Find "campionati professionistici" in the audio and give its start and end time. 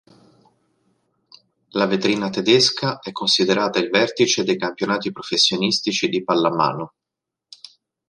4.57-6.09